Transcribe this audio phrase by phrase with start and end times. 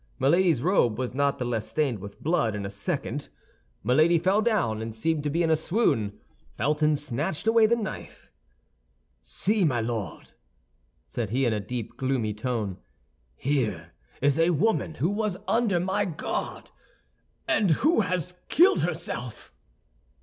[0.17, 3.29] Milady's robe was not the less stained with blood in a second.
[3.83, 6.19] Milady fell down, and seemed to be in a swoon.
[6.57, 8.31] Felton snatched away the knife.
[9.21, 10.31] "See, my Lord,"
[11.05, 12.77] said he, in a deep, gloomy tone,
[13.35, 13.91] "here
[14.23, 16.71] is a woman who was under my guard,
[17.47, 19.53] and who has killed herself!"